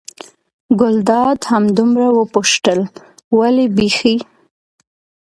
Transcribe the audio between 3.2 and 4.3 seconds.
ولې بېخي.